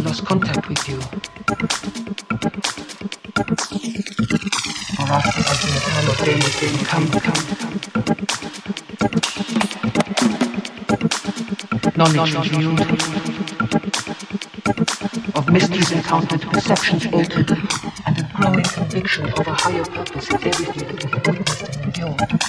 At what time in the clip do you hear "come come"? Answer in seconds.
6.84-7.20, 7.10-7.40